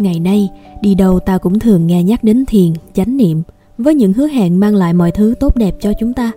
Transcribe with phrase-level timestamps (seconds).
[0.00, 0.48] Ngày nay,
[0.82, 3.42] đi đâu ta cũng thường nghe nhắc đến thiền, chánh niệm
[3.78, 6.32] với những hứa hẹn mang lại mọi thứ tốt đẹp cho chúng ta.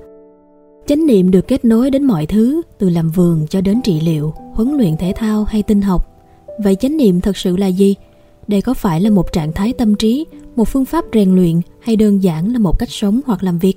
[0.88, 4.34] Chánh niệm được kết nối đến mọi thứ, từ làm vườn cho đến trị liệu,
[4.54, 6.08] huấn luyện thể thao hay tinh học.
[6.60, 7.96] Vậy chánh niệm thật sự là gì?
[8.48, 11.96] Đây có phải là một trạng thái tâm trí, một phương pháp rèn luyện hay
[11.96, 13.76] đơn giản là một cách sống hoặc làm việc?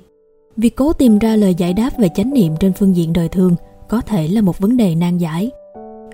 [0.57, 3.55] Việc cố tìm ra lời giải đáp về chánh niệm trên phương diện đời thường
[3.89, 5.51] có thể là một vấn đề nan giải.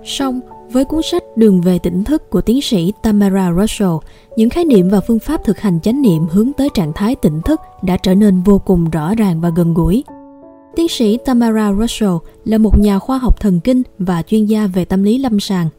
[0.06, 0.40] Song,
[0.72, 3.92] với cuốn sách Đường về tỉnh thức của tiến sĩ Tamara Russell,
[4.36, 7.42] những khái niệm và phương pháp thực hành chánh niệm hướng tới trạng thái tỉnh
[7.42, 10.04] thức đã trở nên vô cùng rõ ràng và gần gũi.
[10.76, 12.14] Tiến sĩ Tamara Russell
[12.46, 15.70] là một nhà khoa học thần kinh và chuyên gia về tâm lý lâm sàng.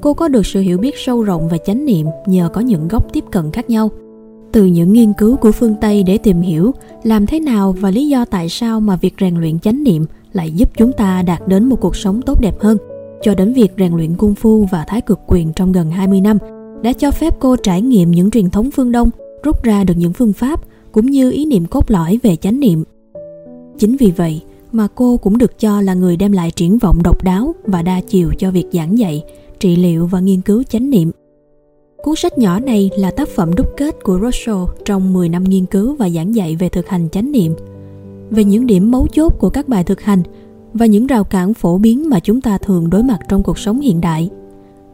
[0.00, 3.12] Cô có được sự hiểu biết sâu rộng về chánh niệm nhờ có những góc
[3.12, 3.90] tiếp cận khác nhau.
[4.52, 6.72] Từ những nghiên cứu của phương Tây để tìm hiểu
[7.02, 10.50] làm thế nào và lý do tại sao mà việc rèn luyện chánh niệm lại
[10.50, 12.78] giúp chúng ta đạt đến một cuộc sống tốt đẹp hơn–
[13.22, 16.38] cho đến việc rèn luyện cung phu và thái cực quyền trong gần 20 năm
[16.82, 19.10] đã cho phép cô trải nghiệm những truyền thống phương Đông,
[19.42, 20.60] rút ra được những phương pháp
[20.92, 22.84] cũng như ý niệm cốt lõi về chánh niệm.
[23.78, 27.24] Chính vì vậy mà cô cũng được cho là người đem lại triển vọng độc
[27.24, 29.24] đáo và đa chiều cho việc giảng dạy,
[29.58, 31.10] trị liệu và nghiên cứu chánh niệm.
[31.96, 35.66] Cuốn sách nhỏ này là tác phẩm đúc kết của Rousseau trong 10 năm nghiên
[35.66, 37.54] cứu và giảng dạy về thực hành chánh niệm.
[38.30, 40.22] Về những điểm mấu chốt của các bài thực hành
[40.76, 43.80] và những rào cản phổ biến mà chúng ta thường đối mặt trong cuộc sống
[43.80, 44.30] hiện đại.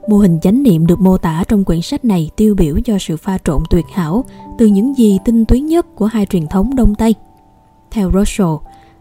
[0.08, 3.16] Mô hình chánh niệm được mô tả trong quyển sách này tiêu biểu cho sự
[3.16, 4.25] pha trộn tuyệt hảo
[4.58, 7.14] từ những gì tinh túy nhất của hai truyền thống Đông Tây.
[7.91, 8.50] Theo Russell,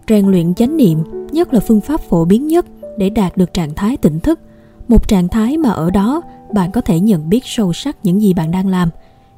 [0.09, 1.00] rèn luyện chánh niệm
[1.32, 2.66] nhất là phương pháp phổ biến nhất
[2.98, 4.40] để đạt được trạng thái tỉnh thức,
[4.88, 6.22] một trạng thái mà ở đó
[6.54, 8.90] bạn có thể nhận biết sâu sắc những gì bạn đang làm,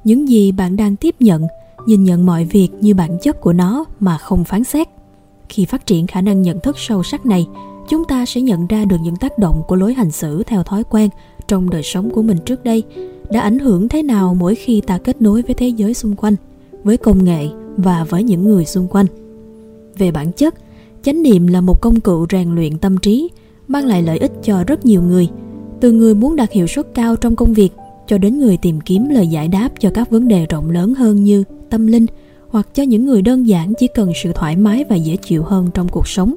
[0.03, 1.47] những gì bạn đang tiếp nhận,
[1.86, 4.88] nhìn nhận mọi việc như bản chất của nó mà không phán xét
[5.53, 7.47] khi phát triển khả năng nhận thức sâu sắc này,
[7.89, 10.83] chúng ta sẽ nhận ra được những tác động của lối hành xử theo thói
[10.83, 11.09] quen
[11.47, 12.83] trong đời sống của mình trước đây,
[13.29, 16.35] đã ảnh hưởng thế nào mỗi khi ta kết nối với thế giới xung quanh,
[16.83, 19.05] với công nghệ và với những người xung quanh.
[19.97, 20.55] Về bản chất,
[21.03, 23.30] chánh niệm là một công cụ rèn luyện tâm trí,
[23.67, 25.27] mang lại lợi ích cho rất nhiều người,
[25.81, 27.69] từ người muốn đạt hiệu suất cao trong công việc
[28.08, 31.23] cho đến người tìm kiếm lời giải đáp cho các vấn đề rộng lớn hơn
[31.23, 32.05] như tâm linh
[32.53, 35.69] hoặc cho những người đơn giản chỉ cần sự thoải mái và dễ chịu hơn
[35.73, 36.36] trong cuộc sống.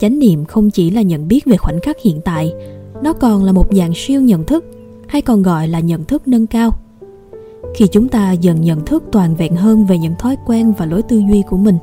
[0.00, 2.52] Chánh niệm không chỉ là nhận biết về khoảnh khắc hiện tại,
[3.02, 4.64] nó còn là một dạng siêu nhận thức,
[5.08, 6.70] hay còn gọi là nhận thức nâng cao.
[7.74, 11.02] Khi chúng ta dần nhận thức toàn vẹn hơn về những thói quen và lối
[11.02, 11.78] tư duy của mình,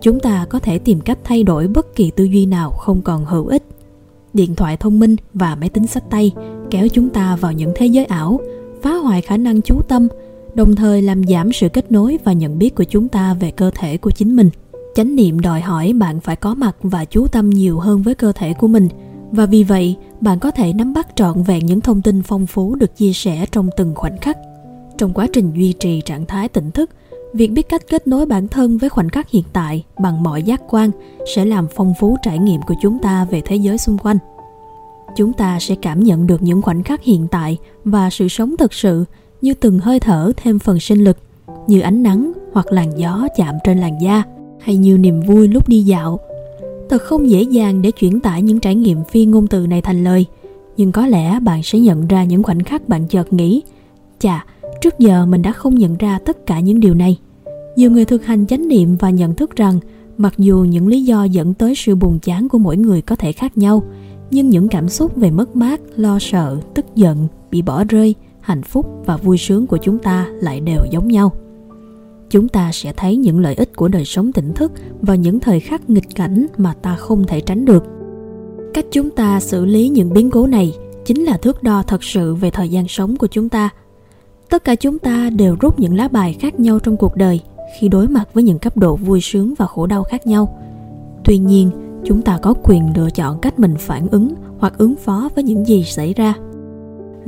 [0.00, 3.24] chúng ta có thể tìm cách thay đổi bất kỳ tư duy nào không còn
[3.24, 3.62] hữu ích.
[4.34, 6.32] Điện thoại thông minh và máy tính sách tay
[6.70, 8.40] kéo chúng ta vào những thế giới ảo,
[8.82, 10.08] phá hoại khả năng chú tâm
[10.56, 13.70] đồng thời làm giảm sự kết nối và nhận biết của chúng ta về cơ
[13.74, 14.50] thể của chính mình.
[14.94, 18.32] Chánh niệm đòi hỏi bạn phải có mặt và chú tâm nhiều hơn với cơ
[18.32, 18.88] thể của mình.
[19.30, 22.74] Và vì vậy, bạn có thể nắm bắt trọn vẹn những thông tin phong phú
[22.74, 24.38] được chia sẻ trong từng khoảnh khắc.
[24.98, 26.90] Trong quá trình duy trì trạng thái tỉnh thức,
[27.34, 30.62] việc biết cách kết nối bản thân với khoảnh khắc hiện tại bằng mọi giác
[30.68, 30.90] quan
[31.34, 34.18] sẽ làm phong phú trải nghiệm của chúng ta về thế giới xung quanh.
[35.16, 38.74] Chúng ta sẽ cảm nhận được những khoảnh khắc hiện tại và sự sống thực
[38.74, 39.04] sự
[39.42, 41.16] như từng hơi thở thêm phần sinh lực,
[41.66, 44.22] như ánh nắng hoặc làn gió chạm trên làn da,
[44.60, 46.20] hay như niềm vui lúc đi dạo.
[46.90, 50.04] Thật không dễ dàng để chuyển tải những trải nghiệm phi ngôn từ này thành
[50.04, 50.26] lời,
[50.76, 53.62] nhưng có lẽ bạn sẽ nhận ra những khoảnh khắc bạn chợt nghĩ,
[54.18, 54.44] chà,
[54.80, 57.18] trước giờ mình đã không nhận ra tất cả những điều này.
[57.76, 59.80] Nhiều người thực hành chánh niệm và nhận thức rằng,
[60.18, 63.32] mặc dù những lý do dẫn tới sự buồn chán của mỗi người có thể
[63.32, 63.82] khác nhau,
[64.30, 68.14] nhưng những cảm xúc về mất mát, lo sợ, tức giận, bị bỏ rơi
[68.46, 71.32] hạnh phúc và vui sướng của chúng ta lại đều giống nhau.
[72.30, 75.60] Chúng ta sẽ thấy những lợi ích của đời sống tỉnh thức vào những thời
[75.60, 77.84] khắc nghịch cảnh mà ta không thể tránh được.
[78.74, 80.74] Cách chúng ta xử lý những biến cố này
[81.04, 83.70] chính là thước đo thật sự về thời gian sống của chúng ta.
[84.50, 87.40] Tất cả chúng ta đều rút những lá bài khác nhau trong cuộc đời
[87.80, 90.58] khi đối mặt với những cấp độ vui sướng và khổ đau khác nhau.
[91.24, 91.70] Tuy nhiên,
[92.04, 95.66] chúng ta có quyền lựa chọn cách mình phản ứng hoặc ứng phó với những
[95.66, 96.34] gì xảy ra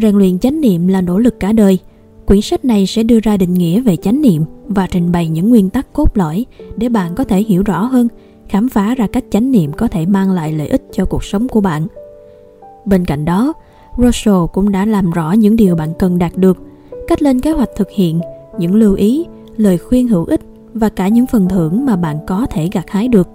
[0.03, 1.79] rèn luyện chánh niệm là nỗ lực cả đời.
[2.27, 5.51] Quyển sách này sẽ đưa ra định nghĩa về chánh niệm và trình bày những
[5.51, 6.47] nguyên tắc cốt lõi
[6.77, 8.09] để bạn có thể hiểu rõ hơn,
[8.49, 11.49] khám phá ra cách chánh niệm có thể mang lại lợi ích cho cuộc sống
[11.49, 11.87] của bạn.
[12.85, 13.53] Bên cạnh đó,
[13.99, 16.59] Russell cũng đã làm rõ những điều bạn cần đạt được,
[17.09, 18.21] cách lên kế hoạch thực hiện,
[18.59, 19.25] những lưu ý,
[19.57, 20.41] lời khuyên hữu ích
[20.75, 23.29] và cả những phần thưởng mà bạn có thể gặt hái được.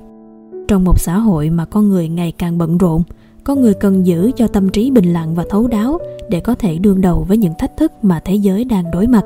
[0.67, 3.03] Trong một xã hội mà con người ngày càng bận rộn
[3.43, 5.99] con người cần giữ cho tâm trí bình lặng và thấu đáo
[6.29, 9.25] để có thể đương đầu với những thách thức mà thế giới đang đối mặt.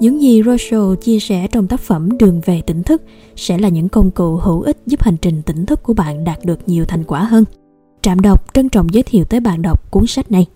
[0.00, 3.02] Những gì Russell chia sẻ trong tác phẩm Đường về tỉnh thức
[3.36, 6.38] sẽ là những công cụ hữu ích giúp hành trình tỉnh thức của bạn đạt
[6.44, 7.44] được nhiều thành quả hơn.
[8.02, 10.46] Trạm đọc trân trọng giới thiệu tới bạn đọc cuốn sách này.